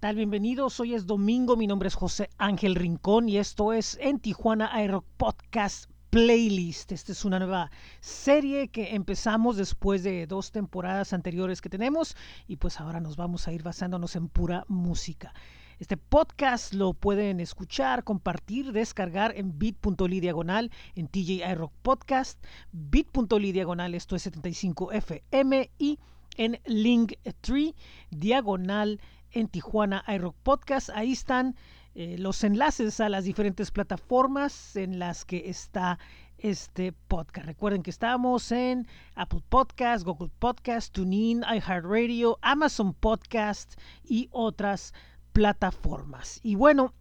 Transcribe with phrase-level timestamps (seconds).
[0.00, 0.16] tal?
[0.16, 0.80] Bienvenidos.
[0.80, 1.56] Hoy es domingo.
[1.56, 6.90] Mi nombre es José Ángel Rincón y esto es en Tijuana iRock Podcast Playlist.
[6.92, 12.16] Esta es una nueva serie que empezamos después de dos temporadas anteriores que tenemos
[12.48, 15.34] y pues ahora nos vamos a ir basándonos en pura música.
[15.78, 22.42] Este podcast lo pueden escuchar, compartir, descargar en bit.ly diagonal en TJ iRock Podcast,
[22.72, 25.98] bit.ly diagonal, esto es 75FM y
[26.38, 27.74] en Linktree
[28.10, 28.98] diagonal
[29.32, 30.90] en Tijuana iRock Podcast.
[30.90, 31.56] Ahí están
[31.94, 35.98] eh, los enlaces a las diferentes plataformas en las que está
[36.38, 37.46] este podcast.
[37.46, 44.94] Recuerden que estamos en Apple Podcast, Google Podcast, TuneIn, iHeartRadio, Amazon Podcast y otras
[45.32, 46.40] plataformas.
[46.42, 46.94] Y bueno,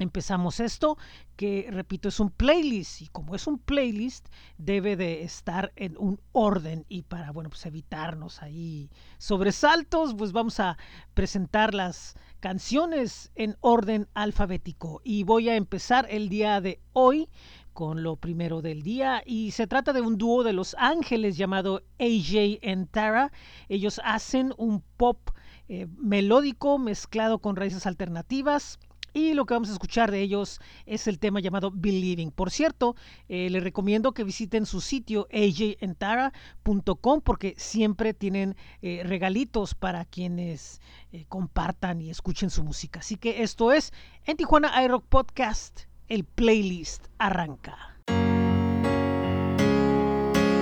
[0.00, 0.98] empezamos esto,
[1.36, 4.28] que repito es un playlist y como es un playlist
[4.58, 10.58] debe de estar en un orden y para bueno pues evitarnos ahí sobresaltos pues vamos
[10.60, 10.76] a
[11.14, 15.00] presentar las canciones en orden alfabético.
[15.04, 17.28] Y voy a empezar el día de hoy
[17.72, 21.82] con lo primero del día y se trata de un dúo de Los Ángeles llamado
[21.98, 23.30] AJ and Tara.
[23.68, 25.30] Ellos hacen un pop
[25.68, 28.78] eh, melódico mezclado con raíces alternativas
[29.12, 32.30] y lo que vamos a escuchar de ellos es el tema llamado Believing.
[32.30, 32.96] Por cierto,
[33.28, 40.80] eh, les recomiendo que visiten su sitio ajentara.com porque siempre tienen eh, regalitos para quienes
[41.12, 43.00] eh, compartan y escuchen su música.
[43.00, 43.92] Así que esto es
[44.26, 47.96] en Tijuana iRock Podcast, el playlist arranca.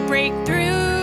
[0.08, 0.97] Breakthrough.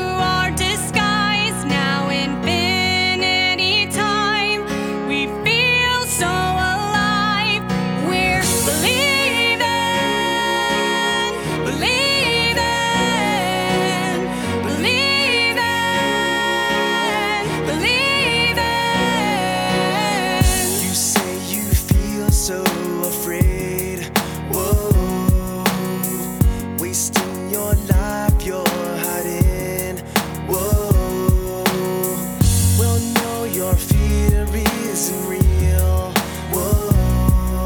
[34.36, 34.48] here
[34.92, 36.12] isn't real.
[36.52, 37.66] Whoa,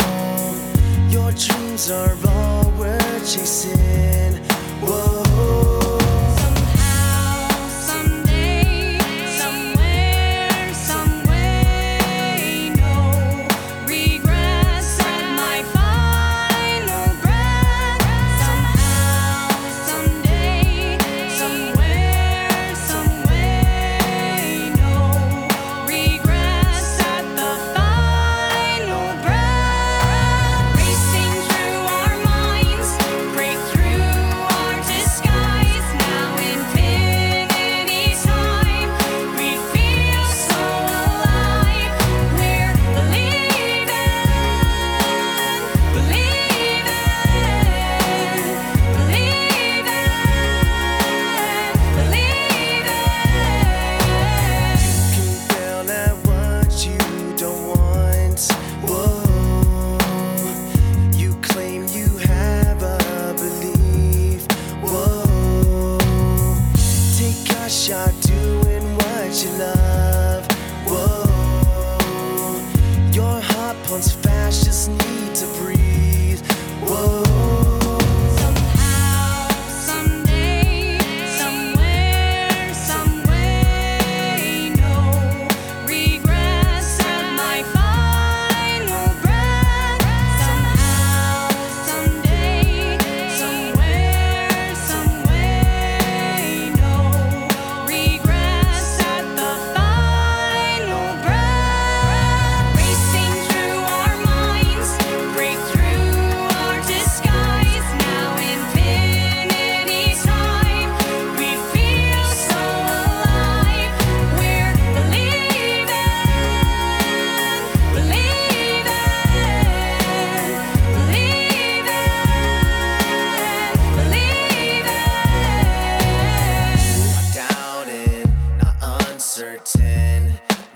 [1.09, 4.35] your dreams are all worth chasing.
[4.81, 5.28] Whoa.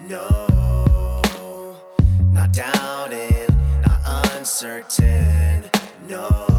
[0.09, 1.23] No,
[2.33, 3.47] not doubting,
[3.85, 5.63] not uncertain.
[6.09, 6.52] No.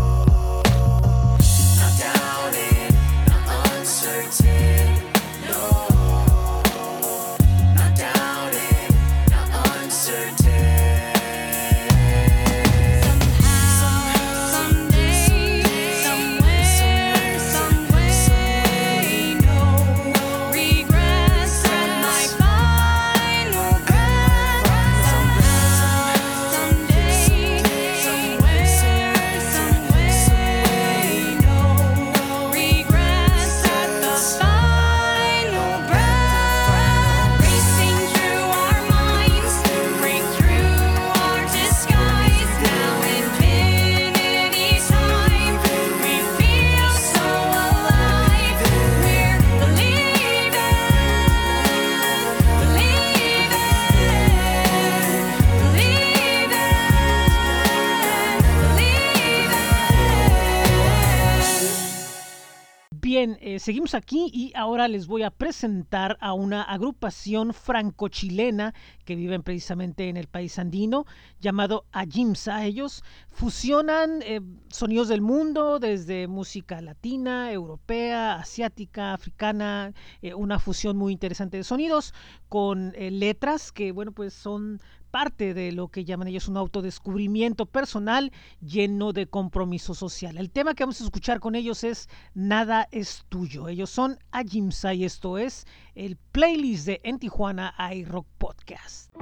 [63.25, 68.75] Eh, seguimos aquí y ahora les voy a presentar a una agrupación franco-chilena
[69.06, 71.06] que viven precisamente en el país andino
[71.41, 72.65] llamado Ajimsa.
[72.67, 80.99] Ellos fusionan eh, sonidos del mundo desde música latina, europea, asiática, africana, eh, una fusión
[80.99, 82.12] muy interesante de sonidos
[82.50, 84.81] con letras que, bueno, pues son
[85.14, 90.37] parte de lo que llaman ellos un autodescubrimiento personal lleno de compromiso social.
[90.38, 93.69] El tema que vamos a escuchar con ellos es Nada es tuyo.
[93.69, 99.14] Ellos son Ajimsa y esto es el playlist de En Tijuana iRock Podcast.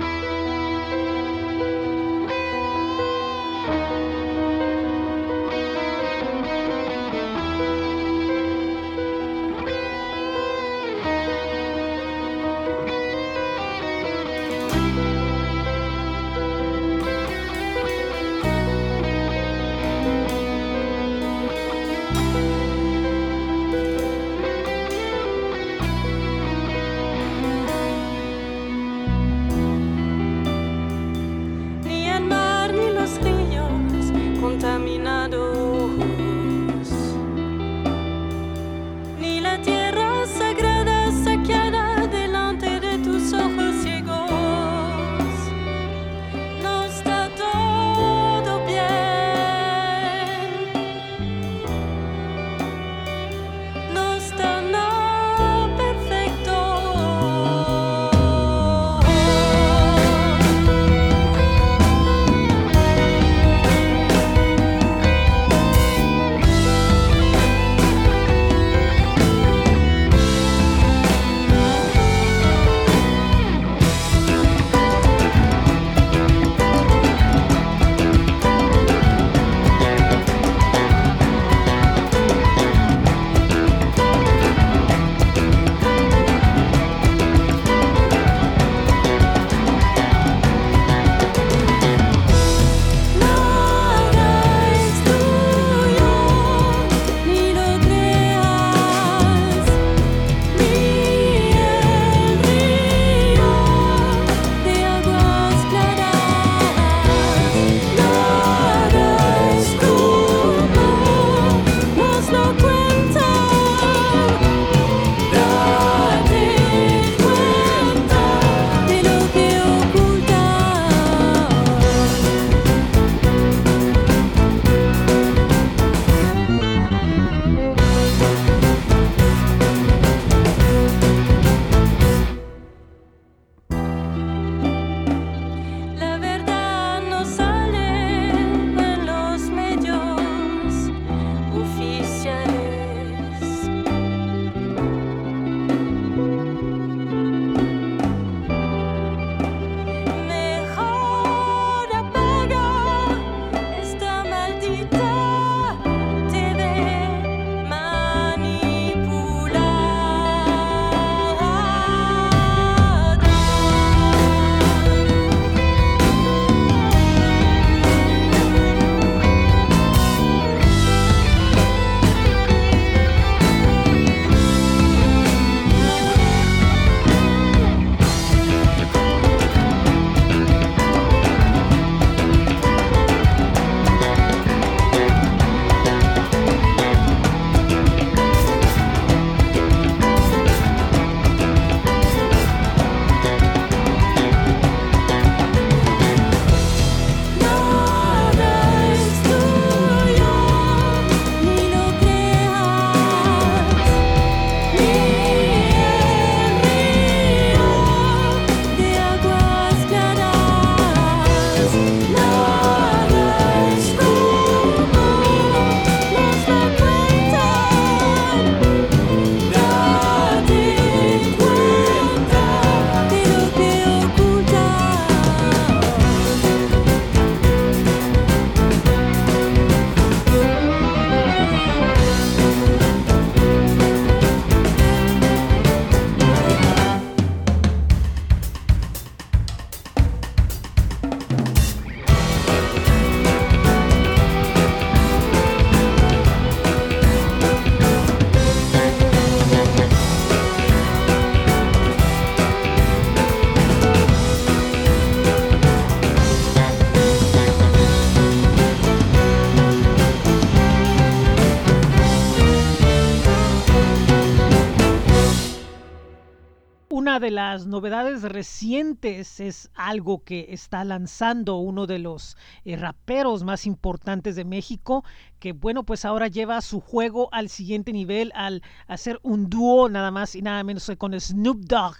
[267.22, 273.64] De las novedades recientes es algo que está lanzando uno de los eh, raperos más
[273.64, 275.04] importantes de México,
[275.38, 280.10] que bueno, pues ahora lleva su juego al siguiente nivel al hacer un dúo nada
[280.10, 281.96] más y nada menos con Snoop Dogg.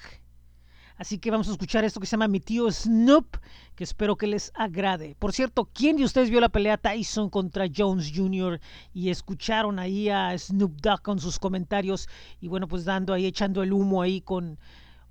[0.96, 3.36] Así que vamos a escuchar esto que se llama Mi tío Snoop,
[3.74, 5.16] que espero que les agrade.
[5.18, 8.60] Por cierto, ¿quién de ustedes vio la pelea Tyson contra Jones Jr.
[8.92, 12.08] y escucharon ahí a Snoop Dogg con sus comentarios
[12.40, 14.58] y bueno, pues dando ahí, echando el humo ahí con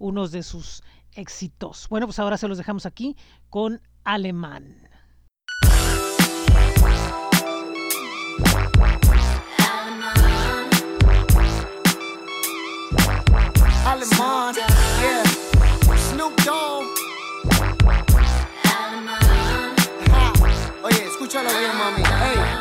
[0.01, 1.87] unos de sus éxitos?
[1.89, 3.15] Bueno, pues ahora se los dejamos aquí
[3.49, 4.87] con Alemán.
[13.85, 15.23] Alemán, yeah.
[15.97, 16.85] Snoop Dogg.
[20.07, 20.33] Ja.
[20.83, 22.03] Oye, escúchalo bien, mami.
[22.03, 22.60] Hey.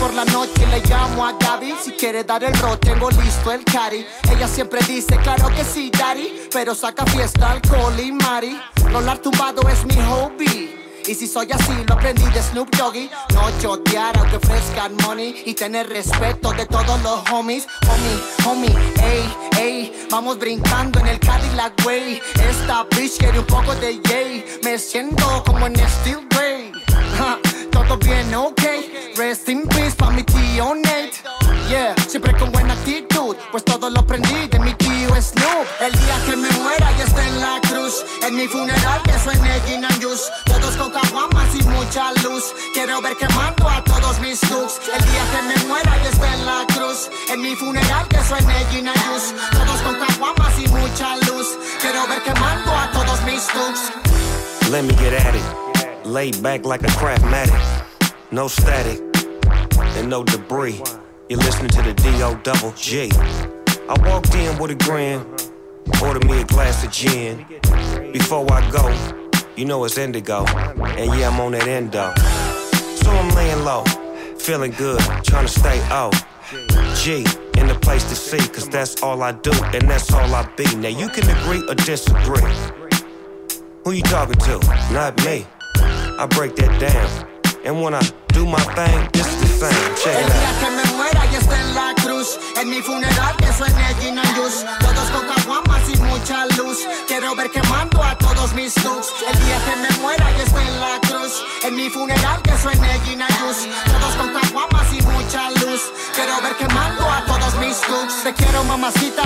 [0.00, 1.74] Por la noche, le llamo a Gaby.
[1.82, 4.06] Si quiere dar el rol, tengo listo el cari.
[4.30, 6.48] Ella siempre dice, claro que sí, daddy.
[6.52, 8.60] Pero saca fiesta, alcohol y mari.
[8.92, 10.74] Rolar tumbado es mi hobby.
[11.06, 13.10] Y si soy así, lo aprendí de Snoop Doggy.
[13.34, 15.42] No chotear aunque ofrezcan money.
[15.46, 17.66] Y tener respeto de todos los homies.
[17.88, 20.06] Homie, homie, ey, ey.
[20.10, 22.20] Vamos brincando en el Cadillac Way.
[22.48, 24.44] Esta bitch quiere un poco de yay.
[24.62, 26.72] Me siento como en Steel Grey.
[27.72, 28.62] Todo bien, ok.
[29.16, 31.12] Rest in peace pa' mi tío Nate.
[31.68, 33.34] Yeah, siempre con buena actitud.
[33.50, 35.66] Pues todo lo aprendí de mi tío Snoop.
[35.80, 38.04] El día que me muera ya está en la cruz.
[38.22, 40.22] En mi funeral que suene gin and juice.
[40.46, 42.54] Todos con caguamas y mucha luz.
[42.72, 44.80] Quiero ver quemando a todos mis looks.
[44.94, 47.10] El día que me muera ya está en la cruz.
[47.30, 49.34] En mi funeral que suene gin and juice.
[49.50, 51.58] Todos con caguamas y mucha luz.
[51.80, 53.90] Quiero ver quemando a todos mis looks.
[54.70, 55.67] Let me get at it.
[56.08, 57.84] Laid back like a craftmatic.
[58.32, 58.98] No static
[59.98, 60.80] and no debris.
[61.28, 62.34] You're listening to the D.O.
[62.42, 63.10] double G.
[63.12, 65.20] I walked in with a grin.
[66.02, 67.44] Ordered me a glass of gin.
[68.10, 68.88] Before I go,
[69.54, 70.46] you know it's indigo.
[70.46, 72.14] And yeah, I'm on that endo.
[72.96, 73.84] So I'm laying low,
[74.38, 76.10] feeling good, trying to stay O.
[76.96, 77.18] G,
[77.58, 80.74] in the place to see, cause that's all I do, and that's all I be.
[80.76, 82.50] Now you can agree or disagree.
[83.84, 84.58] Who you talking to?
[84.90, 85.44] Not me.
[86.18, 87.08] I break that down.
[87.64, 88.02] And when I
[88.34, 89.94] do my thing, is the same.
[90.02, 90.58] Check El it día out.
[90.58, 92.38] que me muera ya está en la cruz.
[92.60, 94.64] En mi funeral que suene gin and juice.
[94.80, 96.78] Todos con caguamas y mucha luz.
[97.06, 99.08] Quiero ver quemando a todos mis looks.
[99.30, 101.32] El día que me muera ya está en la cruz.
[101.62, 103.68] En mi funeral que suene gin and juice.
[103.86, 105.82] Todos con caguamas y mucha luz.
[106.16, 108.24] Quiero ver quemando a todos mis looks.
[108.24, 109.22] Te quiero mamacita.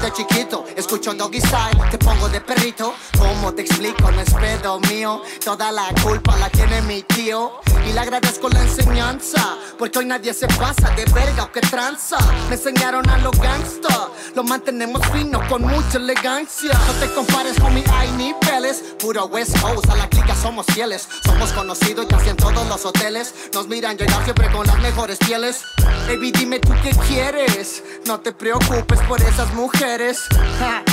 [0.00, 1.78] Desde chiquito escucho Doggy Style.
[1.90, 2.94] Te pongo de perrito.
[3.18, 4.10] ¿Cómo te explico?
[4.10, 5.20] No es pedo mío.
[5.44, 7.60] Toda la culpa la tiene mi tío.
[7.86, 9.58] Y le agradezco la enseñanza.
[9.78, 12.16] Porque hoy nadie se pasa de verga o que tranza.
[12.48, 14.08] Me enseñaron a los gangsta.
[14.34, 16.72] Lo mantenemos fino con mucha elegancia.
[16.86, 18.94] No te compares con mi hay niveles.
[18.98, 21.08] Puro West Coast, a la clica somos fieles.
[21.24, 23.34] Somos conocidos casi en todos los hoteles.
[23.52, 25.62] Nos miran llegar siempre con las mejores pieles.
[26.06, 27.82] Baby, dime tú qué quieres.
[28.06, 29.89] No te preocupes por esas mujeres.
[29.90, 30.84] Ja.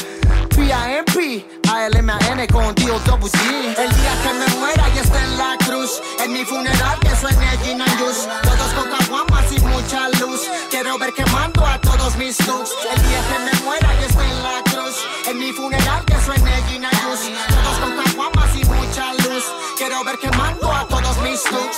[0.55, 1.45] P.I.M.P.
[1.69, 6.43] A-L-M-A-N con D-O-W-G El día que me muera ya está en la cruz En mi
[6.43, 10.41] funeral que suene gin Todos con caguamas y mucha luz.
[10.71, 14.41] Quiero ver quemando a todos mis looks El día que me muera ya está en
[14.41, 14.95] la cruz
[15.27, 19.43] En mi funeral que suene gin Todos con caguamas y mucha luz.
[19.77, 21.77] Quiero ver quemando a todos mis looks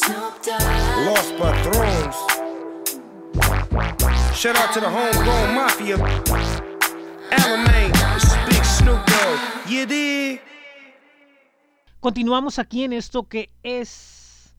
[0.00, 0.48] Shout
[4.56, 5.96] out to the homegrown mafia.
[8.64, 9.00] Snoop?
[12.00, 14.54] Continuamos aquí en esto que es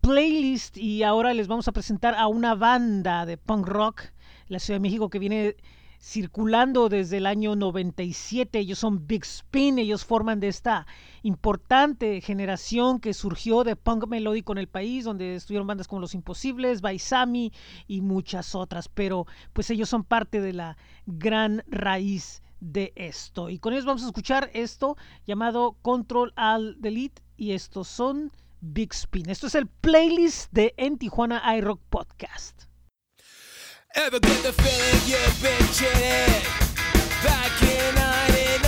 [0.00, 4.02] playlist y ahora les vamos a presentar a una banda de punk rock
[4.48, 5.56] la Ciudad de México que viene
[6.00, 8.58] circulando desde el año 97.
[8.58, 10.86] Ellos son Big Spin, ellos forman de esta
[11.22, 16.14] importante generación que surgió de punk melódico en el país, donde estuvieron bandas como Los
[16.14, 17.52] Imposibles, Baisami
[17.86, 20.76] y muchas otras, pero pues ellos son parte de la
[21.06, 23.50] gran raíz de esto.
[23.50, 28.92] Y con ellos vamos a escuchar esto llamado Control Al Delete y estos son Big
[28.92, 29.28] Spin.
[29.28, 32.65] Esto es el playlist de En Tijuana iRock Podcast.
[33.98, 36.44] Ever get the feeling you've been cheated?
[37.24, 38.65] Back in 1981,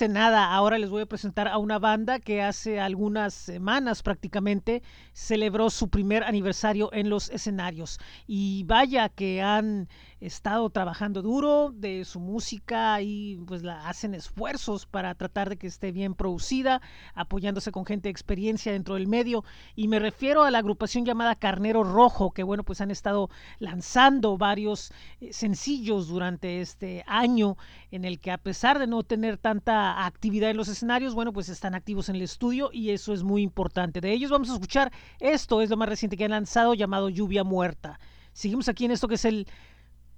[0.00, 5.70] Ensenada, ahora les voy a presentar a una banda que hace algunas semanas prácticamente celebró
[5.70, 7.98] su primer aniversario en los escenarios.
[8.24, 9.88] Y vaya que han
[10.20, 15.66] estado trabajando duro de su música y pues la hacen esfuerzos para tratar de que
[15.66, 16.80] esté bien producida,
[17.14, 19.44] apoyándose con gente de experiencia dentro del medio.
[19.76, 24.36] Y me refiero a la agrupación llamada Carnero Rojo, que bueno, pues han estado lanzando
[24.36, 27.56] varios eh, sencillos durante este año
[27.90, 31.48] en el que a pesar de no tener tanta actividad en los escenarios, bueno, pues
[31.48, 34.00] están activos en el estudio y eso es muy importante.
[34.00, 37.44] De ellos vamos a escuchar esto, es lo más reciente que han lanzado llamado Lluvia
[37.44, 37.98] Muerta.
[38.32, 39.46] Seguimos aquí en esto que es el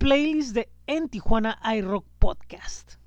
[0.01, 2.99] playlist de En Tijuana iRock Podcast.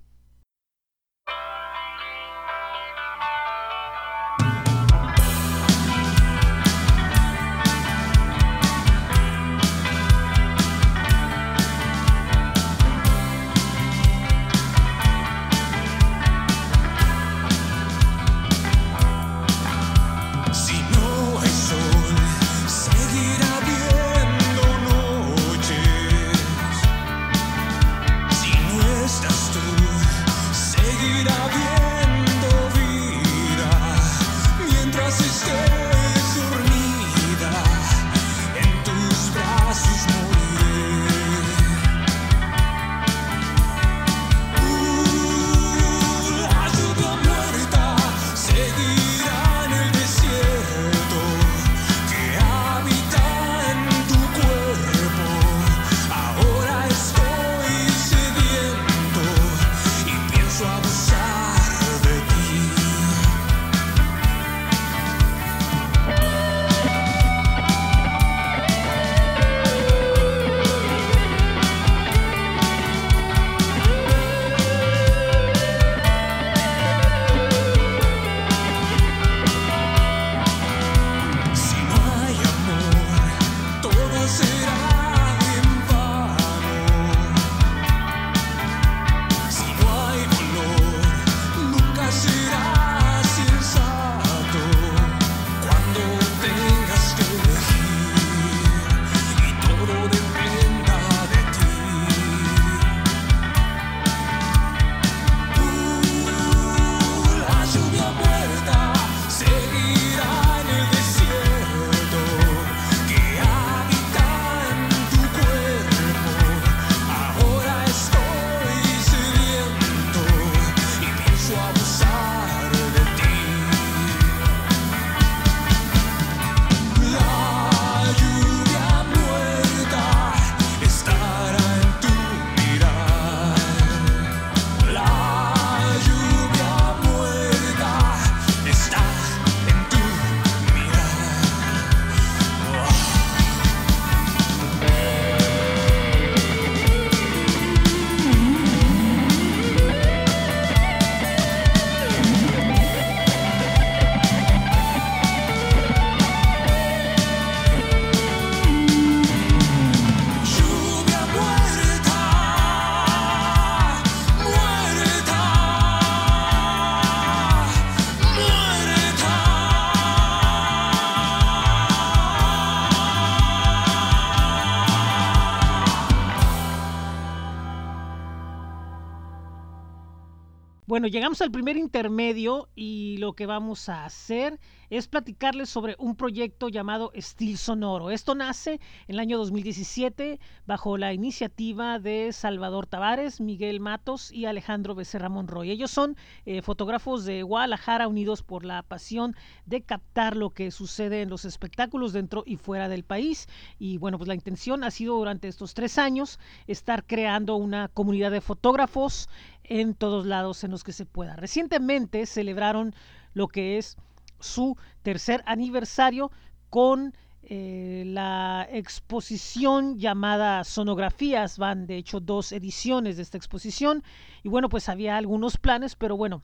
[181.12, 184.58] Llegamos al primer intermedio y lo que vamos a hacer
[184.90, 188.10] es platicarles sobre un proyecto llamado Steel Sonoro.
[188.10, 188.74] Esto nace
[189.08, 195.30] en el año 2017 bajo la iniciativa de Salvador Tavares, Miguel Matos y Alejandro Becerra
[195.30, 195.72] Monroy.
[195.72, 199.36] Ellos son eh, fotógrafos de Guadalajara unidos por la pasión
[199.66, 203.48] de captar lo que sucede en los espectáculos dentro y fuera del país.
[203.80, 208.32] Y bueno, pues la intención ha sido durante estos tres años estar creando una comunidad
[208.32, 209.28] de fotógrafos
[209.64, 211.36] en todos lados en los que se pueda.
[211.36, 212.94] Recientemente celebraron
[213.34, 213.98] lo que es
[214.40, 216.32] su tercer aniversario
[216.70, 221.58] con eh, la exposición llamada Sonografías.
[221.58, 224.04] Van de hecho dos ediciones de esta exposición
[224.44, 226.42] y bueno, pues había algunos planes, pero bueno,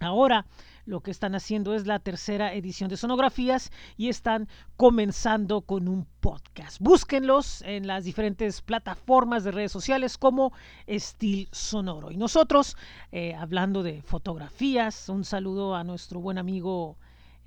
[0.00, 0.46] ahora
[0.90, 6.06] lo que están haciendo es la tercera edición de Sonografías y están comenzando con un
[6.18, 6.78] podcast.
[6.80, 10.52] Búsquenlos en las diferentes plataformas de redes sociales como
[10.86, 12.10] Estil Sonoro.
[12.10, 12.76] Y nosotros,
[13.12, 16.98] eh, hablando de fotografías, un saludo a nuestro buen amigo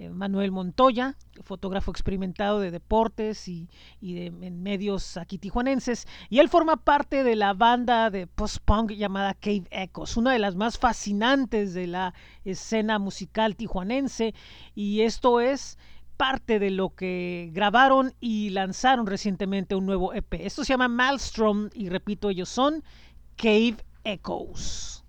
[0.09, 3.69] Manuel Montoya, fotógrafo experimentado de deportes y,
[4.01, 9.33] de en medios aquí tijuanenses, y él forma parte de la banda de post-punk llamada
[9.33, 12.13] Cave Echoes, una de las más fascinantes de la
[12.45, 14.33] escena musical tijuanense,
[14.75, 15.77] y esto es
[16.17, 20.33] parte de lo que grabaron y lanzaron recientemente un nuevo EP.
[20.33, 22.83] Esto se llama Maelstrom y repito, ellos son
[23.35, 25.03] Cave Echoes.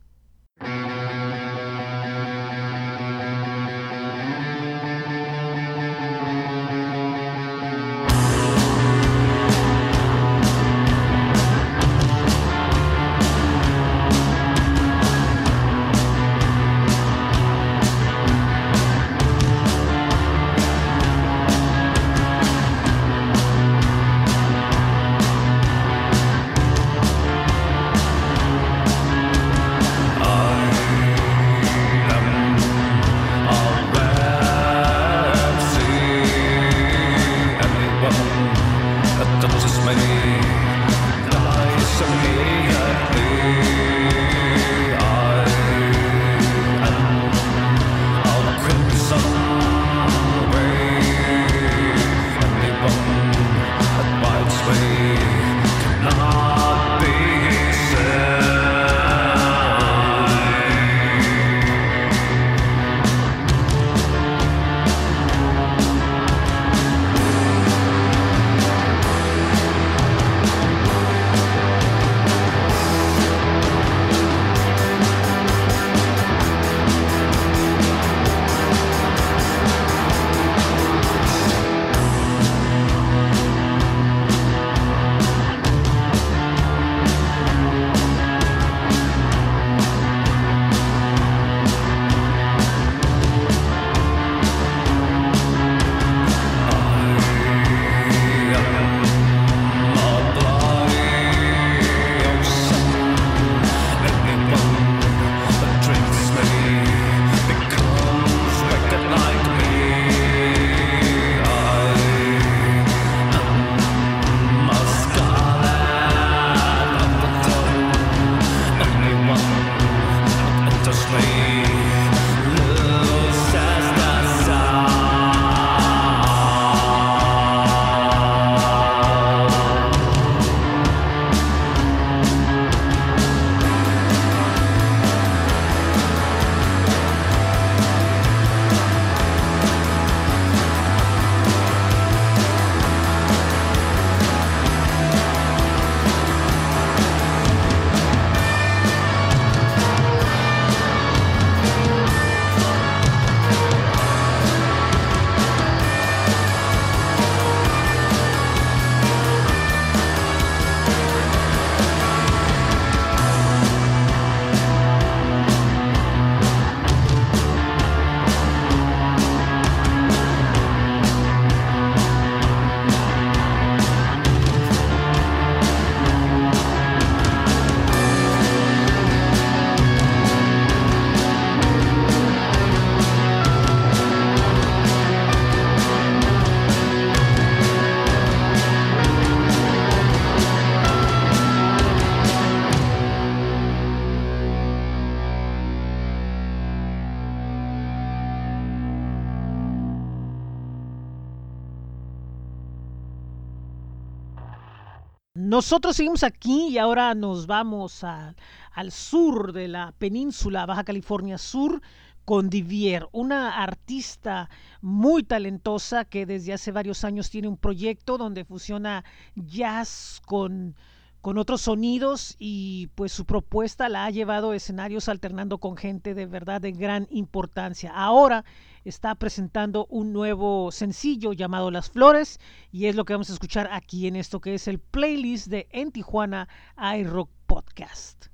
[205.55, 208.35] Nosotros seguimos aquí y ahora nos vamos a-
[208.73, 211.81] al sur de la península Baja California Sur
[212.25, 218.45] con Divier, una artista muy talentosa que desde hace varios años tiene un proyecto donde
[218.45, 219.05] fusiona
[219.37, 220.75] jazz con,
[221.21, 226.15] con otros sonidos y pues su propuesta la ha llevado a escenarios alternando con gente
[226.15, 227.93] de verdad de gran importancia.
[227.95, 228.45] Ahora
[228.85, 232.39] está presentando un nuevo sencillo llamado Las Flores
[232.71, 235.67] y es lo que vamos a escuchar aquí en esto que es el playlist de
[235.71, 238.34] En Tijuana iRock Podcast.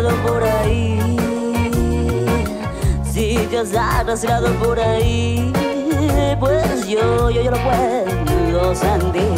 [0.00, 0.98] Por ahí,
[3.04, 5.52] si te has arrastrado por ahí,
[6.40, 9.32] pues yo, yo, yo lo puedo sentir.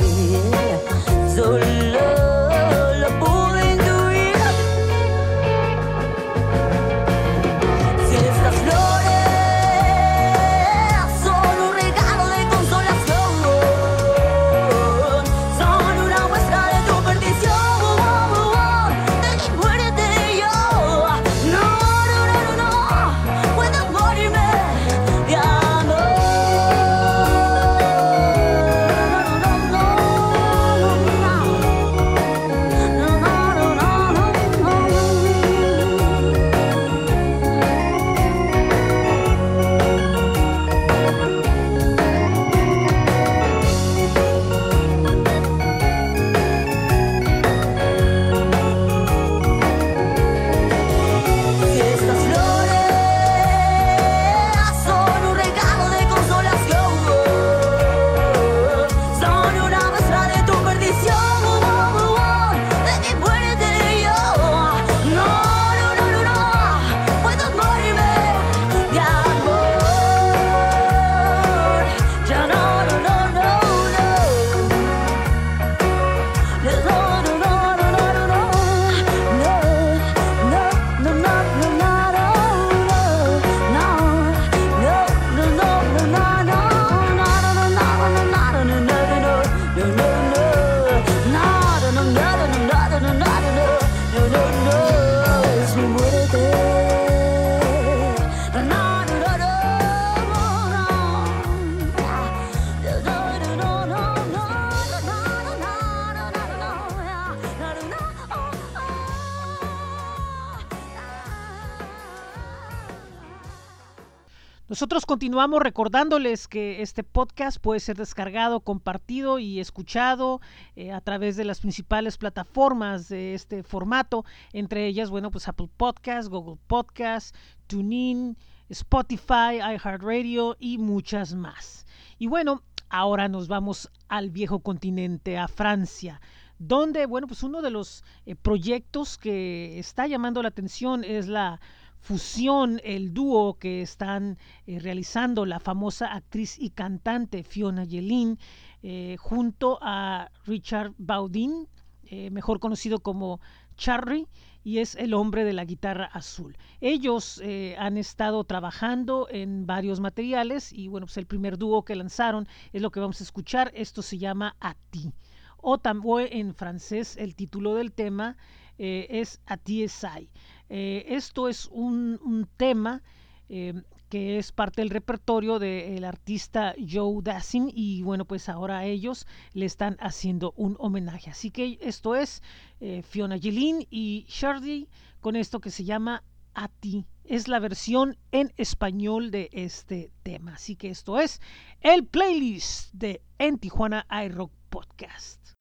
[115.25, 120.43] Continuamos recordándoles que este podcast puede ser descargado, compartido y escuchado
[120.77, 125.71] eh, a través de las principales plataformas de este formato, entre ellas, bueno, pues Apple
[125.79, 127.35] Podcast, Google Podcast,
[127.69, 128.37] TuneIn,
[128.69, 131.87] Spotify, iHeartRadio y muchas más.
[132.19, 136.21] Y bueno, ahora nos vamos al viejo continente, a Francia,
[136.59, 141.63] donde, bueno, pues uno de los eh, proyectos que está llamando la atención es la
[142.05, 144.37] fusión, el dúo que están
[144.67, 148.38] eh, realizando la famosa actriz y cantante Fiona Yelin
[148.83, 151.67] eh, junto a Richard Baudin,
[152.05, 153.40] eh, mejor conocido como
[153.79, 154.29] Charry
[154.62, 156.59] y es el hombre de la guitarra azul.
[156.83, 157.43] Ellos
[157.79, 162.83] han estado trabajando en varios materiales y bueno, pues el primer dúo que lanzaron es
[162.83, 163.73] lo que vamos a escuchar.
[163.75, 165.12] Esto se llama A ti.
[165.57, 168.37] O también en francés el título del tema
[168.79, 170.31] es A ti esai.
[170.68, 173.03] Eh, esto es un, tema
[173.48, 173.74] eh,
[174.09, 179.66] que es parte del repertorio del artista Joe Dassin y bueno pues ahora ellos le
[179.66, 181.31] están haciendo un homenaje.
[181.31, 182.42] Así que esto es
[182.81, 184.88] eh, Fiona Gillin y Shardy
[185.20, 186.22] con esto que se llama
[186.55, 187.07] A ti.
[187.24, 190.55] Es la versión en español de este tema.
[190.55, 191.40] Así que esto es
[191.81, 195.55] el playlist de En Tijuana iRock Podcast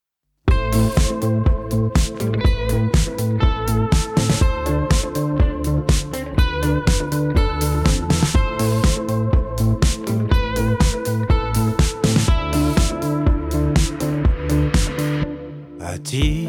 [16.04, 16.48] ti.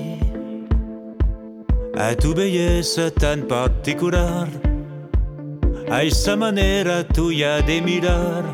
[1.96, 4.48] A tu veiesa tan particular
[5.88, 8.44] A esa manera tuya de mirar.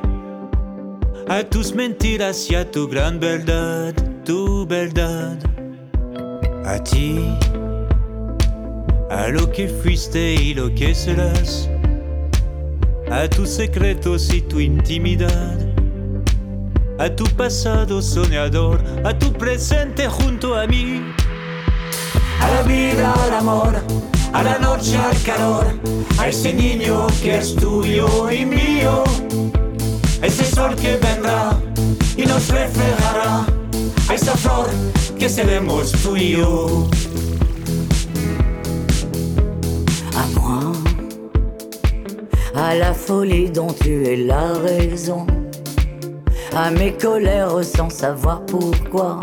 [1.26, 5.38] A tus mentiras y a tu gran verdad Tu verdad.
[6.66, 7.18] A ti
[9.10, 11.68] A lo que fuiste y lo que serás
[13.10, 15.59] A tus secretos y tu intimidad
[17.00, 21.00] a tu pasado soñador, a tu presente junto a mí.
[22.40, 23.74] A la vida, al amor,
[24.34, 25.64] a la noche, al calor,
[26.18, 29.02] a ese niño que es tuyo y mío,
[30.20, 31.58] a ese sol que vendrá
[32.18, 33.46] y nos reflejará,
[34.06, 34.68] a esa flor
[35.18, 36.86] que seremos tú y yo.
[40.16, 40.72] à moi,
[42.54, 45.26] à la folie dont tu es la raison,
[46.54, 49.20] à mes colères sans savoir pourquoi,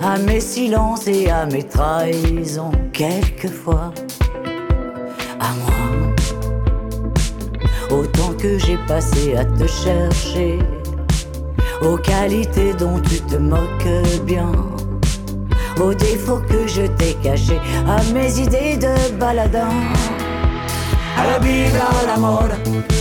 [0.00, 3.92] à mes silences et à mes trahisons, quelquefois,
[5.40, 5.74] à moi,
[7.90, 10.58] autant que j'ai passé à te chercher,
[11.82, 14.52] aux qualités dont tu te moques bien.
[15.80, 19.68] Aux défauts que je t'ai cachés, à mes idées de baladin.
[21.48, 22.50] Vida, al amor,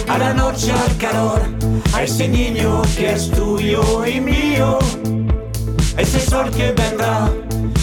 [0.07, 1.41] a la noche, al calor,
[1.93, 4.79] a ese niño que es tuyo y mío,
[5.97, 7.29] a ese sol que vendrá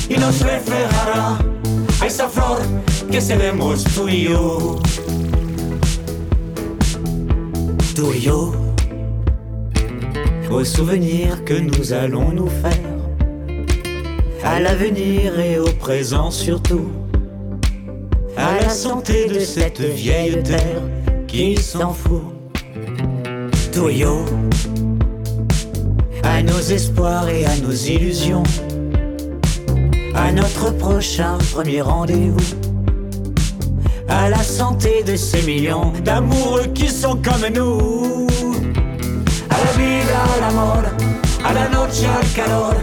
[0.08, 1.38] y nos reflejará,
[2.00, 2.60] a esa flor
[3.10, 4.80] que seremos tú y yo.
[7.94, 8.54] Tú y yo,
[11.44, 12.96] que nous allons nous faire,
[14.42, 17.03] à l'avenir et au présent surtout
[18.74, 20.82] santé de cette vieille terre
[21.28, 22.24] qui s'en fout.
[23.72, 24.24] Toyo,
[26.24, 28.42] à nos espoirs et à nos illusions,
[30.14, 32.56] à notre prochain premier rendez-vous,
[34.08, 38.26] à la santé de ces millions d'amoureux qui sont comme nous.
[39.50, 40.82] A la vida, al amor,
[41.44, 42.74] a la noche, al calor,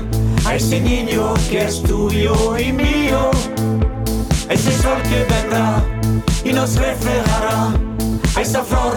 [0.45, 3.29] a ese niño que es tuyo y mío.
[4.53, 5.81] Ese sol que vendrá
[6.43, 7.71] y nos reflejará
[8.35, 8.93] a esa flor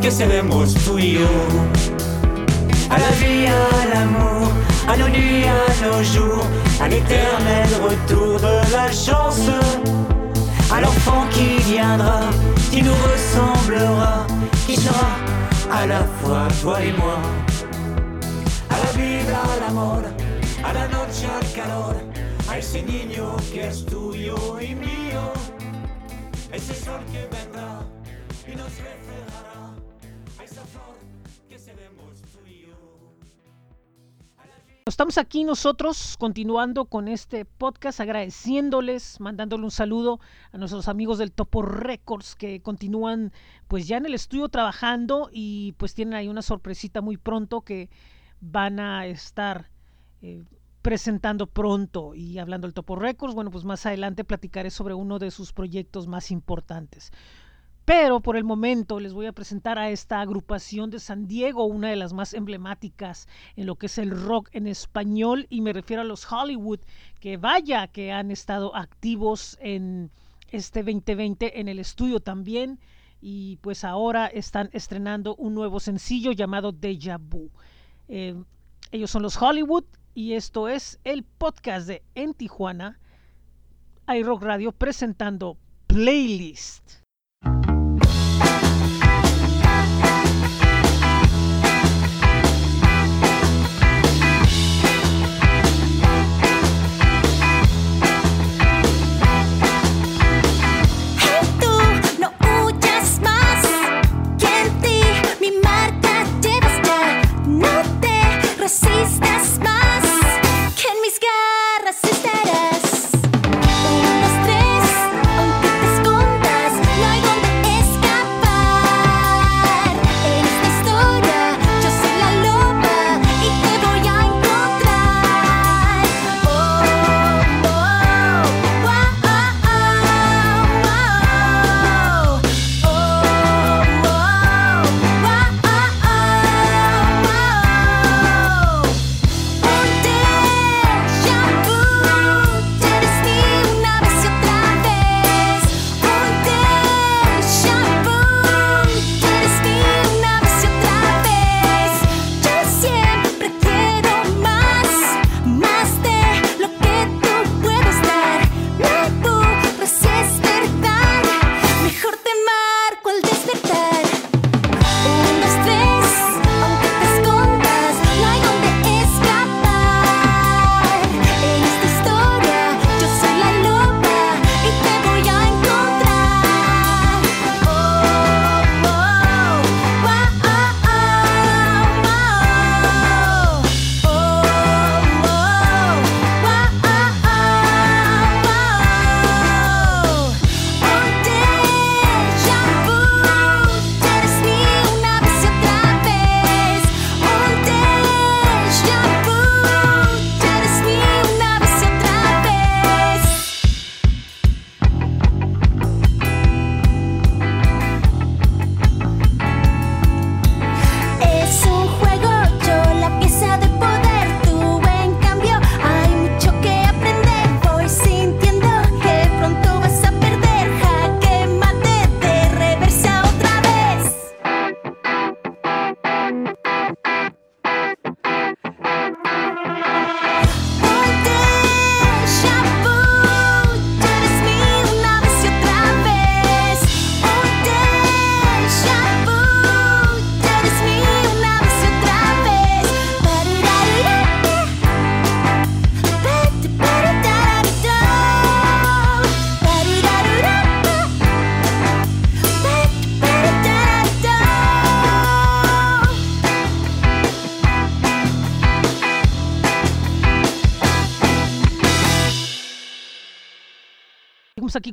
[0.00, 1.28] que seremos tú y yo.
[2.90, 4.48] À la vie, à l'amour,
[4.88, 6.46] à nos nuits, à nos jours,
[6.80, 9.48] à l'éternel retour de la chance,
[10.72, 12.20] à l'enfant qui viendra,
[12.70, 14.26] qui nous ressemblera,
[14.66, 15.16] qui sera
[15.72, 17.18] à la fois toi et moi.
[18.70, 20.02] A la vida, al amor,
[20.64, 21.94] a la noche, al calor,
[22.58, 25.32] ese niño que es tuyo y mío,
[26.50, 27.86] ese sol que vendrá
[28.50, 29.74] y nos reflejará,
[30.38, 30.96] a esa flor
[31.50, 32.76] que seremos tú y yo.
[34.86, 40.18] Estamos aquí nosotros continuando con este podcast, agradeciéndoles, mandándole un saludo
[40.52, 43.34] a nuestros amigos del Topo Records que continúan
[43.68, 47.90] pues ya en el estudio trabajando y pues tienen ahí una sorpresita muy pronto que
[48.40, 49.68] van a estar
[50.22, 50.44] eh,
[50.86, 55.32] presentando pronto y hablando del Topo Records, bueno pues más adelante platicaré sobre uno de
[55.32, 57.10] sus proyectos más importantes.
[57.84, 61.90] Pero por el momento les voy a presentar a esta agrupación de San Diego, una
[61.90, 63.26] de las más emblemáticas
[63.56, 66.78] en lo que es el rock en español, y me refiero a los Hollywood,
[67.18, 70.12] que vaya que han estado activos en
[70.52, 72.78] este 2020 en el estudio también,
[73.20, 77.50] y pues ahora están estrenando un nuevo sencillo llamado Deja Vu.
[78.06, 78.40] Eh,
[78.92, 79.82] ellos son los Hollywood,
[80.16, 82.98] y esto es el podcast de En Tijuana,
[84.08, 87.05] iRock Radio presentando Playlist.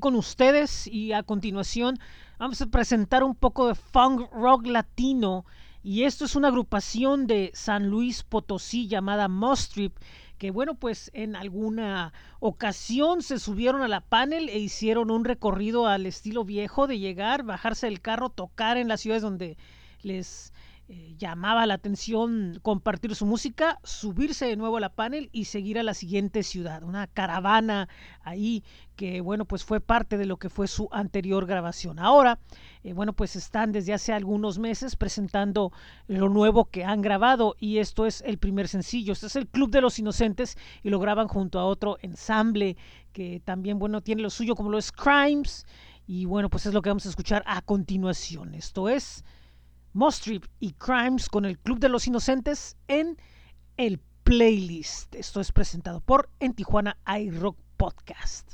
[0.03, 1.97] Con ustedes y a continuación
[2.37, 5.45] vamos a presentar un poco de funk rock latino.
[5.81, 9.95] Y esto es una agrupación de San Luis Potosí llamada Mostrip
[10.37, 15.87] que bueno pues en alguna ocasión se subieron a la panel e hicieron un recorrido
[15.87, 19.55] al estilo viejo de llegar, bajarse del carro, tocar en las ciudades donde
[20.01, 20.52] les
[20.95, 25.79] eh, llamaba la atención compartir su música, subirse de nuevo a la panel y seguir
[25.79, 26.83] a la siguiente ciudad.
[26.83, 27.89] Una caravana
[28.21, 28.63] ahí
[28.95, 31.97] que, bueno, pues fue parte de lo que fue su anterior grabación.
[31.97, 32.37] Ahora,
[32.83, 35.71] eh, bueno, pues están desde hace algunos meses presentando
[36.05, 39.13] lo nuevo que han grabado y esto es el primer sencillo.
[39.13, 42.77] Este es el Club de los Inocentes y lo graban junto a otro ensamble
[43.13, 45.65] que también, bueno, tiene lo suyo como lo es Crimes.
[46.05, 48.53] Y bueno, pues es lo que vamos a escuchar a continuación.
[48.53, 49.23] Esto es
[49.93, 53.17] Mostrip y Crimes con el Club de los Inocentes en
[53.77, 55.13] el playlist.
[55.15, 58.53] Esto es presentado por En Tijuana iRock Podcast.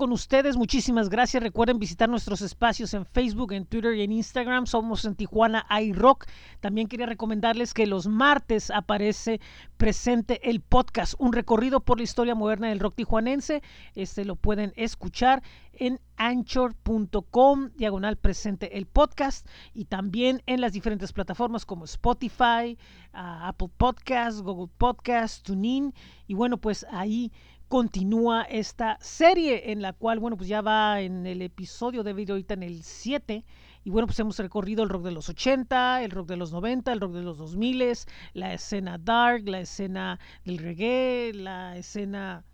[0.00, 0.56] Con ustedes.
[0.56, 1.42] Muchísimas gracias.
[1.42, 4.64] Recuerden visitar nuestros espacios en Facebook, en Twitter y en Instagram.
[4.64, 6.24] Somos en Tijuana iRock.
[6.60, 9.42] También quería recomendarles que los martes aparece
[9.76, 13.62] presente el podcast, un recorrido por la historia moderna del rock tijuanense.
[13.94, 15.42] Este lo pueden escuchar
[15.74, 22.78] en anchor.com, diagonal presente el podcast, y también en las diferentes plataformas como Spotify,
[23.12, 25.92] uh, Apple Podcast, Google Podcast, TuneIn.
[26.26, 27.32] Y bueno, pues ahí
[27.70, 32.34] continúa esta serie en la cual, bueno, pues ya va en el episodio de video
[32.34, 33.44] ahorita en el 7.
[33.84, 36.92] Y bueno, pues hemos recorrido el rock de los 80, el rock de los 90,
[36.92, 37.96] el rock de los 2000,
[38.34, 42.44] la escena dark, la escena del reggae, la escena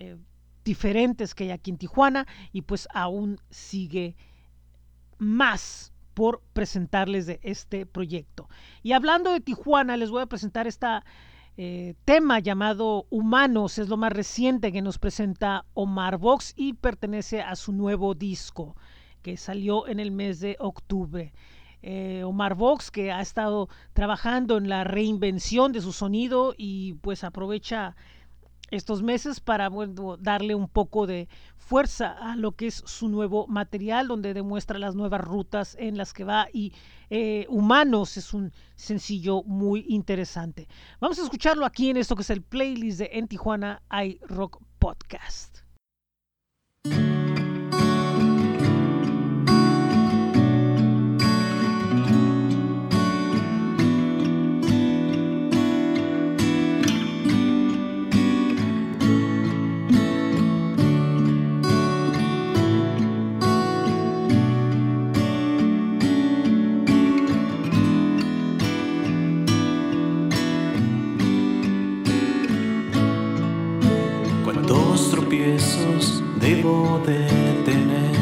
[0.00, 0.16] eh,
[0.64, 4.16] diferentes que hay aquí en Tijuana y pues aún sigue
[5.18, 8.48] más por presentarles de este proyecto.
[8.82, 11.04] Y hablando de Tijuana, les voy a presentar esta
[11.58, 17.40] eh, tema llamado Humanos, es lo más reciente que nos presenta Omar Vox y pertenece
[17.40, 18.76] a su nuevo disco
[19.22, 21.32] que salió en el mes de octubre.
[21.82, 27.24] Eh, Omar Vox que ha estado trabajando en la reinvención de su sonido y pues
[27.24, 27.96] aprovecha
[28.70, 29.70] estos meses para
[30.18, 34.94] darle un poco de fuerza a lo que es su nuevo material, donde demuestra las
[34.94, 36.72] nuevas rutas en las que va y
[37.10, 40.68] eh, Humanos es un sencillo muy interesante.
[41.00, 44.60] Vamos a escucharlo aquí en esto que es el playlist de En Tijuana I Rock
[44.78, 45.65] Podcast.
[76.66, 77.26] De
[77.64, 78.16] tener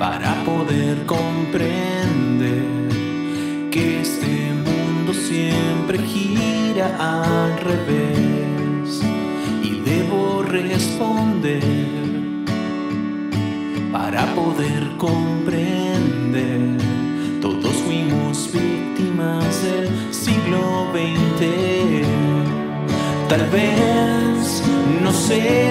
[0.00, 2.64] para poder comprender
[3.70, 9.00] que este mundo siempre gira al revés
[9.62, 11.62] y debo responder
[13.92, 16.78] para poder comprender.
[17.40, 22.08] Todos fuimos víctimas del siglo XX
[23.28, 24.62] Tal vez
[25.02, 25.67] no sé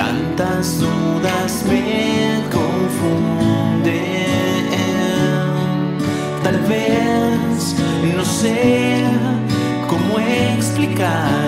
[0.00, 3.90] tantas dudas me confunden.
[6.42, 7.76] Tal vez
[8.16, 9.04] no sé
[9.86, 11.39] cómo explicarme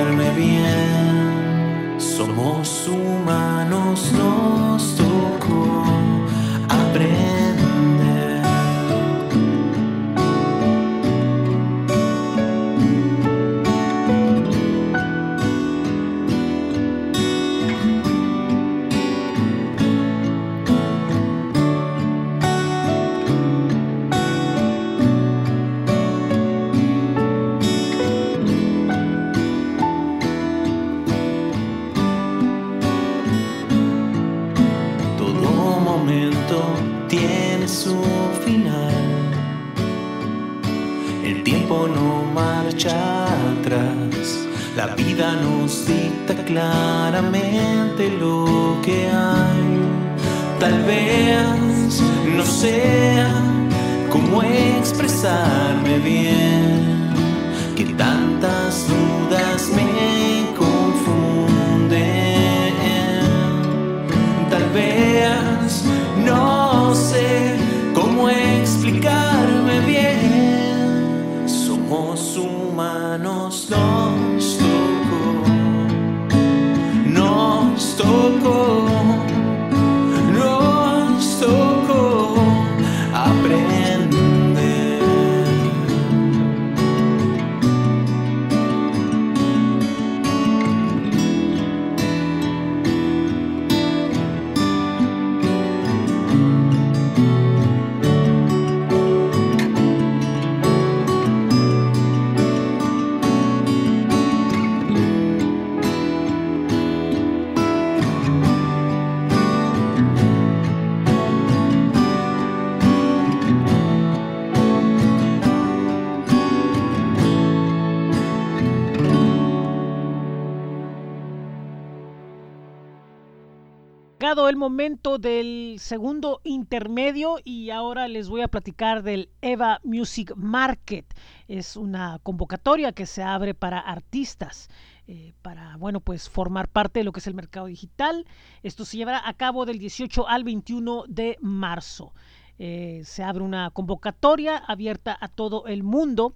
[124.62, 131.04] momento del segundo intermedio y ahora les voy a platicar del Eva Music Market.
[131.48, 134.68] Es una convocatoria que se abre para artistas.
[135.08, 138.24] eh, para, bueno, pues formar parte de lo que es el mercado digital.
[138.62, 142.14] Esto se llevará a cabo del 18 al 21 de marzo.
[142.60, 146.34] Eh, se abre una convocatoria abierta a todo el mundo,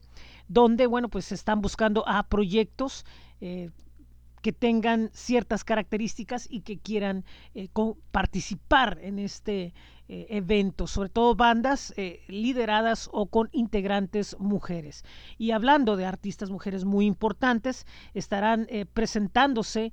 [0.48, 3.06] donde, bueno, pues se están buscando a proyectos
[3.40, 3.70] eh,
[4.46, 7.24] que tengan ciertas características y que quieran
[7.56, 7.68] eh,
[8.12, 9.74] participar en este
[10.06, 15.04] eh, evento, sobre todo bandas eh, lideradas o con integrantes mujeres.
[15.36, 19.90] Y hablando de artistas mujeres muy importantes, estarán presentándose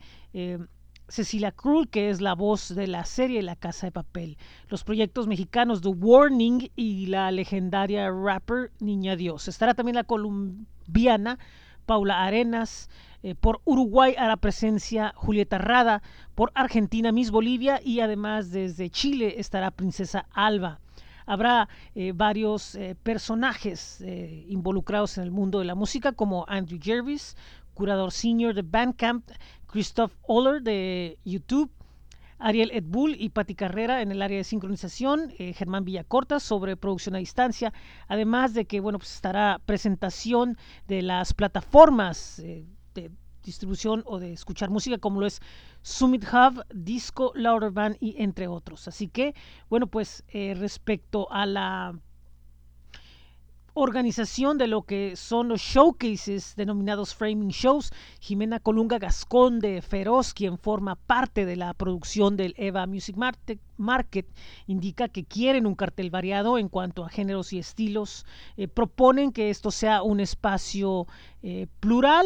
[1.08, 4.38] Cecilia Krull, que es la voz de la serie La Casa de Papel,
[4.68, 9.48] los proyectos mexicanos The Warning y la legendaria rapper Niña Dios.
[9.48, 11.40] Estará también la colombiana
[11.86, 12.90] Paula Arenas,
[13.24, 16.02] eh, por Uruguay hará presencia Julieta Rada,
[16.36, 20.80] por Argentina Miss Bolivia y además desde Chile estará Princesa Alba.
[21.26, 24.04] Habrá eh, varios eh, personajes
[24.48, 27.38] involucrados en el mundo de la música como Andrew Jervis,
[27.74, 29.30] curador senior de Bandcamp,
[29.68, 31.72] Christoph Oller de YouTube,
[32.44, 37.16] Ariel Edbull y Pati Carrera en el área de sincronización, eh, Germán Villacorta sobre producción
[37.16, 37.72] a distancia,
[38.10, 42.66] además de que bueno pues estará presentación de las plataformas eh,
[42.96, 43.12] de
[43.44, 45.40] distribución o de escuchar música como lo es
[45.84, 48.90] Summit Hub, Disco, Louder Band y entre otros.
[48.90, 49.34] Así que
[49.70, 51.98] bueno pues eh, respecto a la
[53.74, 57.92] organización de lo que son los showcases denominados framing shows.
[58.20, 63.16] Jimena Colunga Gascón de Feroz, quien forma parte de la producción del Eva Music
[63.78, 64.28] Market,
[64.68, 68.26] indica que quieren un cartel variado en cuanto a géneros y estilos.
[68.58, 71.08] Eh, proponen que esto sea un espacio
[71.42, 72.26] eh, plural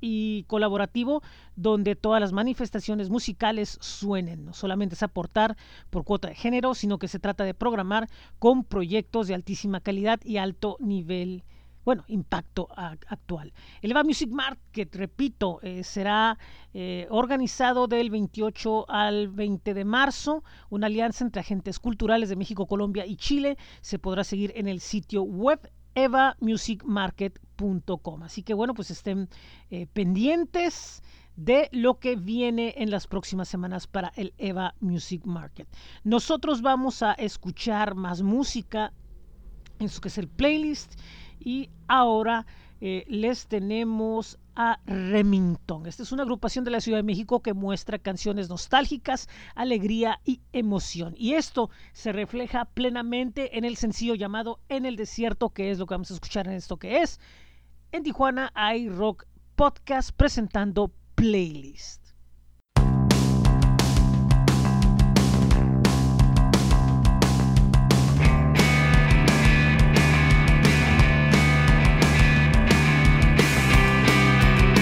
[0.00, 1.22] y colaborativo
[1.56, 4.44] donde todas las manifestaciones musicales suenen.
[4.44, 5.56] No solamente es aportar
[5.90, 10.20] por cuota de género, sino que se trata de programar con proyectos de altísima calidad
[10.24, 11.44] y alto nivel,
[11.84, 13.52] bueno, impacto actual.
[13.82, 16.38] El Eva Music Market, repito, eh, será
[16.74, 22.66] eh, organizado del 28 al 20 de marzo, una alianza entre agentes culturales de México,
[22.66, 23.56] Colombia y Chile.
[23.80, 25.60] Se podrá seguir en el sitio web
[26.04, 28.22] evamusicmarket.com.
[28.22, 29.28] Así que bueno, pues estén
[29.70, 31.02] eh, pendientes
[31.36, 35.68] de lo que viene en las próximas semanas para el Eva Music Market.
[36.02, 38.92] Nosotros vamos a escuchar más música
[39.78, 40.98] en eso que es el playlist
[41.38, 42.46] y ahora
[42.80, 45.86] eh, les tenemos a Remington.
[45.86, 50.40] Esta es una agrupación de la Ciudad de México que muestra canciones nostálgicas, alegría y
[50.52, 51.14] emoción.
[51.16, 55.86] Y esto se refleja plenamente en el sencillo llamado En el Desierto, que es lo
[55.86, 57.20] que vamos a escuchar en esto que es.
[57.92, 62.07] En Tijuana hay Rock Podcast presentando Playlist.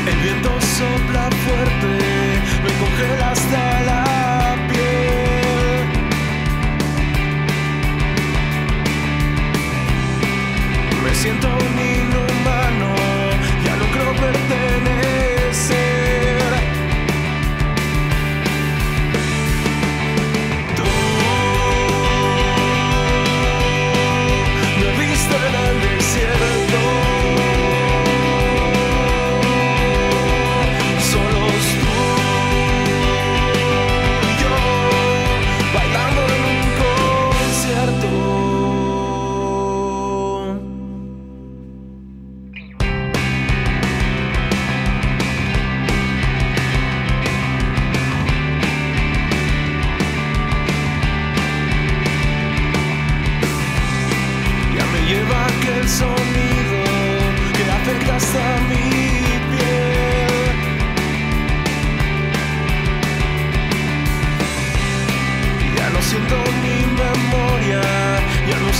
[0.06, 1.98] El viento sopla fuerte,
[2.62, 5.86] me congela hasta la piel.
[11.02, 11.74] Me siento un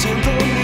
[0.07, 0.56] simple.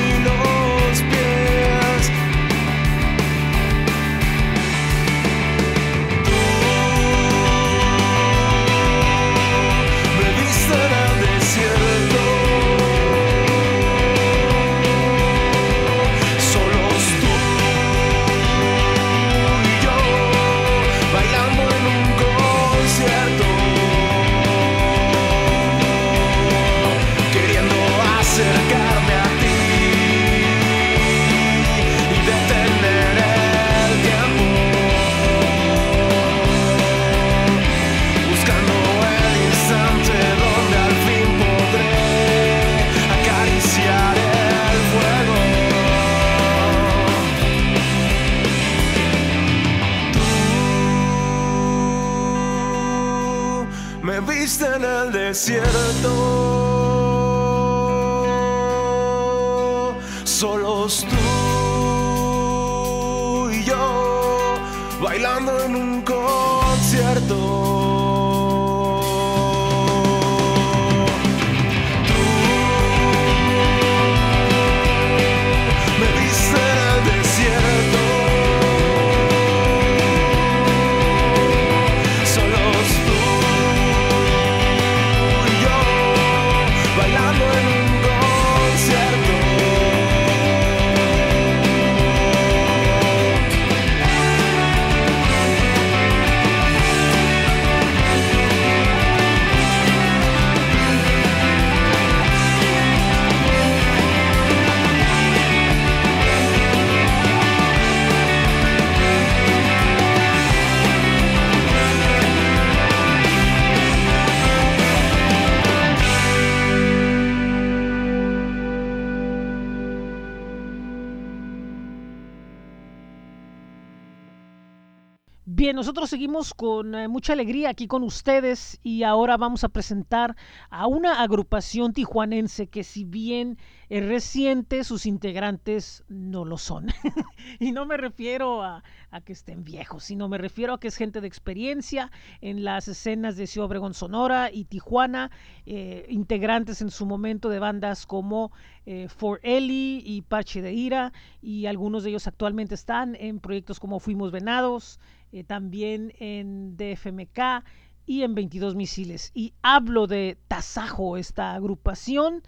[126.57, 130.35] Con eh, mucha alegría aquí con ustedes y ahora vamos a presentar
[130.71, 133.59] a una agrupación tijuanense que si bien
[133.91, 136.87] es reciente, sus integrantes no lo son.
[137.61, 138.83] y no me refiero a,
[139.27, 142.11] que estén viejos, sino me refiero a que es gente de experiencia
[142.41, 145.31] en las escenas de Ciudad Obregón Sonora y Tijuana,
[145.67, 148.53] eh, integrantes en su momento de bandas como
[148.87, 151.13] eh, For Eli y Parche de Ira,
[151.43, 154.99] y algunos de ellos actualmente están en proyectos como Fuimos Venados,
[155.33, 157.65] eh, también en DFMK
[158.07, 159.31] y en 22 Misiles.
[159.35, 162.43] Y hablo de Tasajo, esta agrupación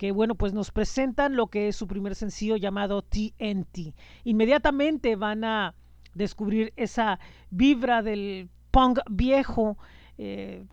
[0.00, 3.94] que bueno, pues nos presentan lo que es su primer sencillo llamado TNT.
[4.24, 5.74] Inmediatamente van a
[6.14, 7.20] descubrir esa
[7.50, 9.76] vibra del punk viejo.
[10.16, 10.64] eh,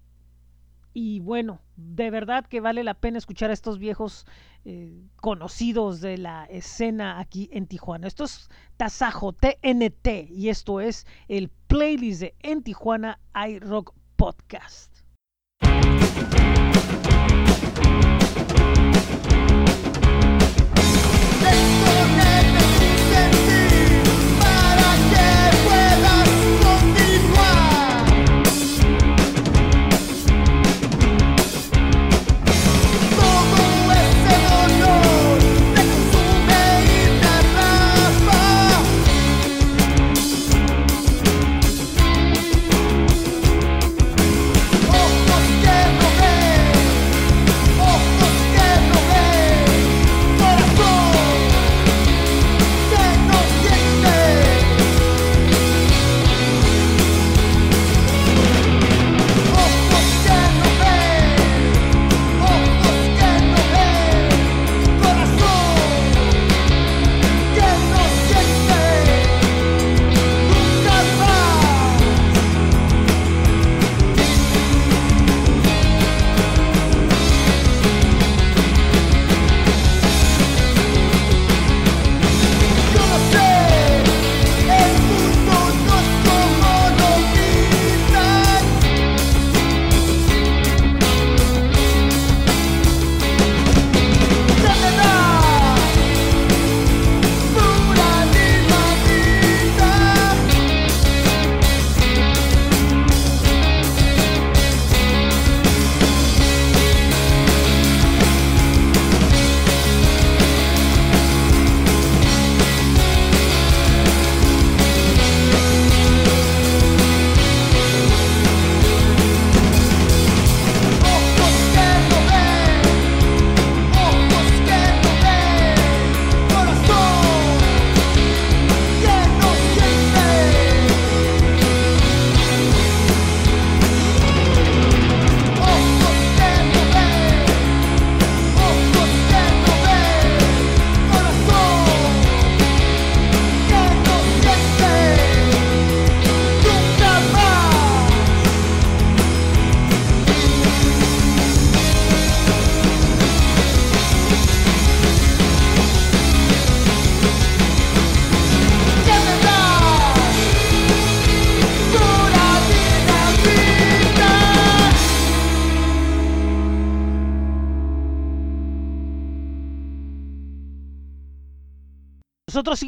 [1.00, 4.26] y bueno, de verdad que vale la pena escuchar a estos viejos
[4.66, 8.08] eh, conocidos de la escena aquí en Tijuana.
[8.08, 15.04] Esto es Tasajo TNT y esto es el playlist de En Tijuana iRock Podcast.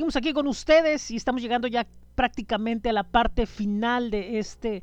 [0.10, 1.86] Seguimos aquí con ustedes y estamos llegando ya
[2.16, 4.82] prácticamente a la parte final de este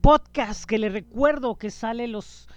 [0.00, 2.48] podcast que les recuerdo que sale los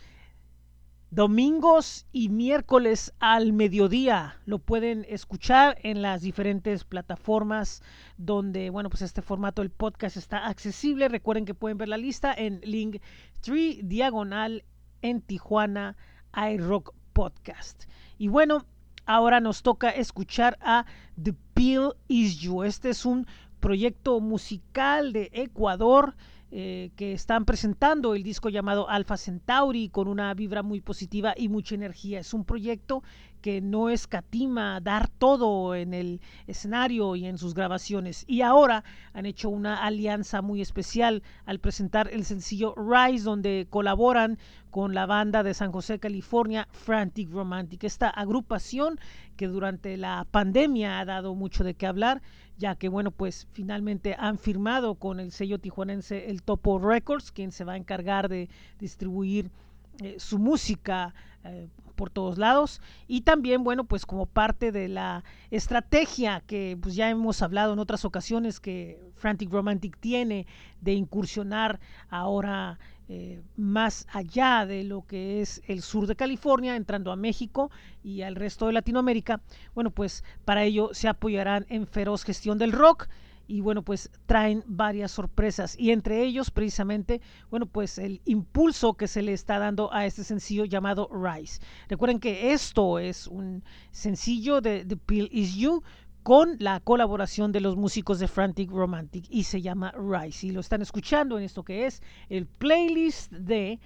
[1.12, 4.40] domingos y miércoles al mediodía.
[4.46, 7.84] Lo pueden escuchar en las diferentes plataformas
[8.18, 11.10] donde, bueno, pues este formato del podcast está accesible.
[11.10, 12.98] Recuerden que pueden ver la lista en link
[13.42, 14.64] 3 diagonal
[15.04, 15.96] en Tijuana
[16.34, 17.84] iRock Podcast.
[18.18, 18.66] Y bueno,
[19.08, 20.86] ahora nos toca escuchar a
[21.22, 22.64] The Pill Is You.
[22.64, 23.26] Este es un
[23.60, 26.16] proyecto musical de Ecuador
[26.52, 31.50] eh, que están presentando el disco llamado Alpha Centauri con una vibra muy positiva y
[31.50, 32.20] mucha energía.
[32.20, 33.02] Es un proyecto
[33.42, 38.26] que no escatima dar todo en el escenario y en sus grabaciones.
[38.28, 38.84] Y ahora
[39.14, 44.38] han hecho una alianza muy especial al presentar el sencillo Rise, donde colaboran
[44.70, 47.84] con la banda de San José, California, Frantic Romantic.
[47.84, 49.00] Esta agrupación
[49.36, 52.22] que durante la pandemia ha dado mucho de qué hablar
[52.58, 57.52] ya que bueno, pues finalmente han firmado con el sello tijuanense el Topo Records, quien
[57.52, 59.52] se va a encargar de distribuir
[60.00, 61.14] eh, su música
[61.44, 62.82] eh, por todos lados.
[63.08, 67.80] Y también bueno pues como parte de la estrategia que pues ya hemos hablado en
[67.80, 70.48] otras ocasiones que Frantic Romantic tiene
[70.80, 72.80] de incursionar ahora
[73.10, 77.72] eh, más allá de lo que es el sur de California, entrando a México
[78.04, 79.40] y al resto de Latinoamérica,
[79.74, 83.08] bueno, pues para ello se apoyarán en feroz gestión del rock
[83.48, 89.08] y bueno, pues traen varias sorpresas y entre ellos precisamente, bueno, pues el impulso que
[89.08, 91.62] se le está dando a este sencillo llamado Rise.
[91.88, 95.84] Recuerden que esto es un sencillo de The Pill Is You
[96.24, 100.60] con la colaboración de los músicos de Frantic Romantic y se llama Rise y lo
[100.60, 103.80] están escuchando en esto que es el playlist de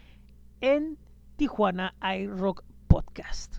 [0.60, 0.98] En
[1.36, 3.58] Tijuana iRock Podcast.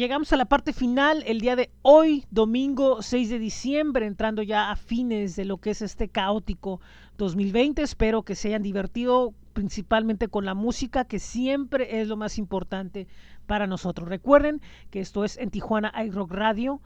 [0.00, 4.70] Llegamos a la parte final el día de hoy, domingo 6 de diciembre, entrando ya
[4.70, 6.80] a fines de lo que es este caótico
[7.18, 7.82] 2020.
[7.82, 13.08] Espero que se hayan divertido principalmente con la música, que siempre es lo más importante
[13.46, 14.08] para nosotros.
[14.08, 16.80] Recuerden que esto es en Tijuana iRock Radio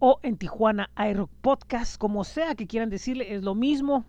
[0.00, 4.04] o en Tijuana iRock Podcast, como sea que quieran decirle, es lo mismo.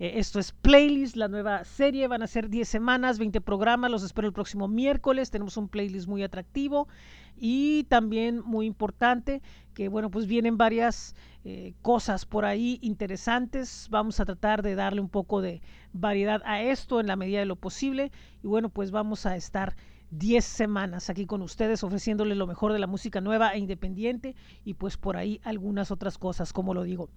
[0.00, 2.08] Eh, esto es Playlist, la nueva serie.
[2.08, 3.90] Van a ser 10 semanas, 20 programas.
[3.90, 5.30] Los espero el próximo miércoles.
[5.30, 6.88] Tenemos un playlist muy atractivo
[7.36, 9.42] y también muy importante
[9.72, 11.14] que, bueno, pues vienen varias
[11.44, 13.88] eh, cosas por ahí interesantes.
[13.90, 17.46] Vamos a tratar de darle un poco de variedad a esto en la medida de
[17.46, 18.10] lo posible.
[18.42, 19.76] Y bueno, pues vamos a estar
[20.10, 24.34] 10 semanas aquí con ustedes ofreciéndoles lo mejor de la música nueva e independiente
[24.64, 27.10] y pues por ahí algunas otras cosas, como lo digo.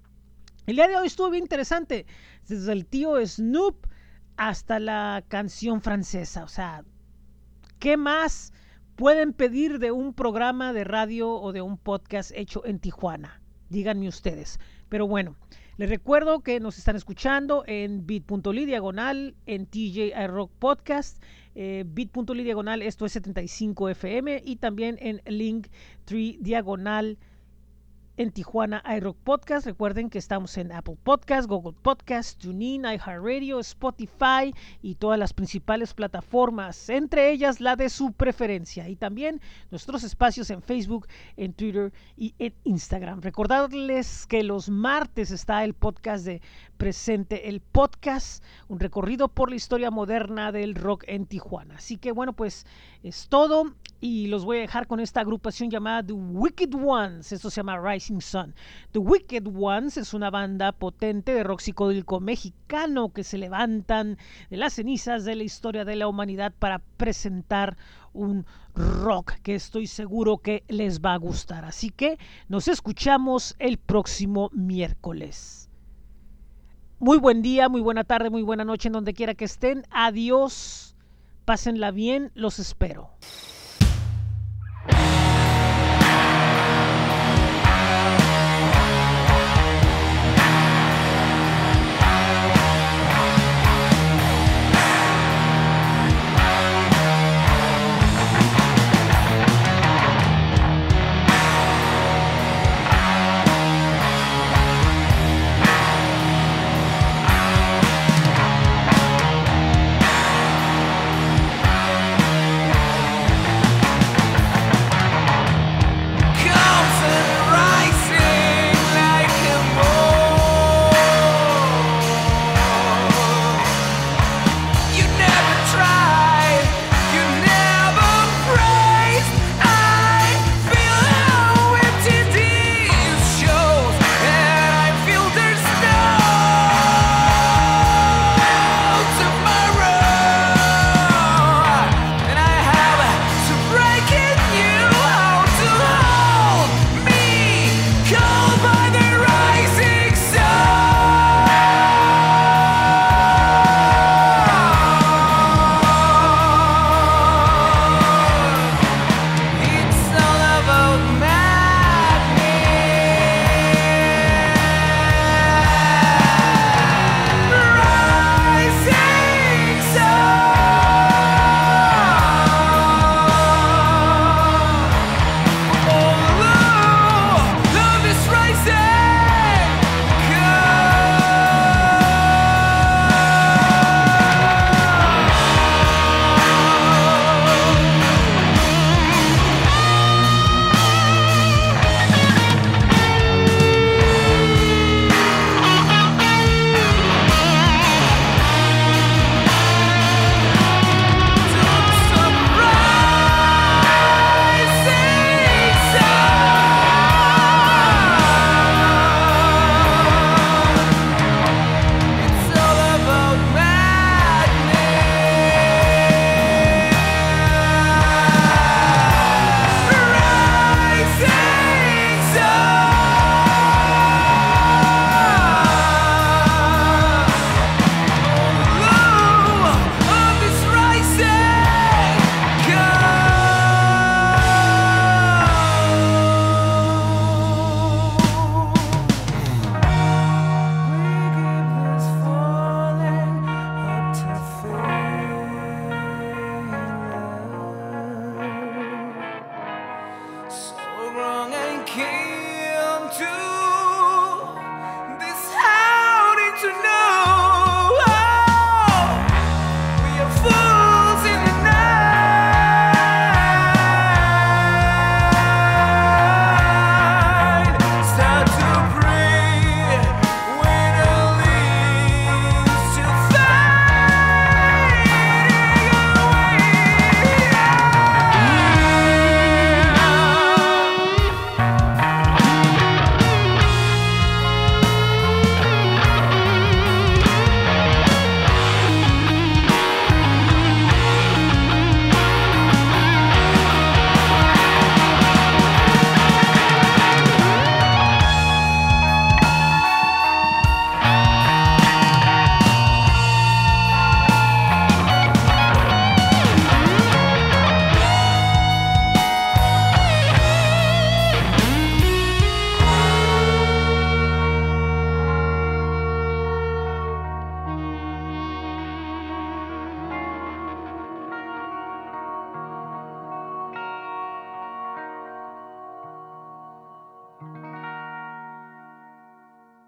[0.67, 2.05] El día de hoy estuvo bien interesante,
[2.45, 3.87] desde el tío Snoop
[4.35, 6.43] hasta la canción francesa.
[6.43, 6.83] O sea,
[7.79, 8.51] ¿qué más
[8.97, 13.41] pueden pedir de un programa de radio o de un podcast hecho en Tijuana?
[13.69, 14.59] Díganme ustedes.
[14.89, 15.37] Pero bueno,
[15.77, 21.23] les recuerdo que nos están escuchando en bit.ly diagonal, en TJ Rock Podcast,
[21.55, 27.17] eh, bit.ly diagonal, esto es 75 FM, y también en Link3 diagonal
[28.17, 29.67] en Tijuana iRock Podcast.
[29.67, 35.93] Recuerden que estamos en Apple Podcast, Google Podcast, TuneIn, iHeartRadio, Spotify y todas las principales
[35.93, 38.89] plataformas, entre ellas la de su preferencia.
[38.89, 39.39] Y también
[39.69, 41.07] nuestros espacios en Facebook,
[41.37, 43.21] en Twitter y en Instagram.
[43.21, 46.41] Recordarles que los martes está el podcast de
[46.77, 51.75] Presente el Podcast, un recorrido por la historia moderna del rock en Tijuana.
[51.75, 52.65] Así que bueno, pues
[53.03, 57.31] es todo y los voy a dejar con esta agrupación llamada The Wicked Ones.
[57.31, 58.53] Esto se llama Rising Sun.
[58.91, 64.17] The Wicked Ones es una banda potente de rock psicodélico mexicano que se levantan
[64.49, 67.77] de las cenizas de la historia de la humanidad para presentar
[68.13, 68.45] un
[68.75, 71.65] rock que estoy seguro que les va a gustar.
[71.65, 75.69] Así que nos escuchamos el próximo miércoles.
[76.99, 79.85] Muy buen día, muy buena tarde, muy buena noche en donde quiera que estén.
[79.91, 80.86] Adiós.
[81.47, 83.09] Pásenla bien, los espero.